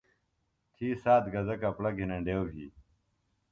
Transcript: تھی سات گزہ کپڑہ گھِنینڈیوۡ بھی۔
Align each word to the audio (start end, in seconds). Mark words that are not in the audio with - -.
تھی 0.73 0.87
سات 1.03 1.23
گزہ 1.33 1.55
کپڑہ 1.63 1.89
گھِنینڈیوۡ 1.97 2.47
بھی۔ 2.49 2.65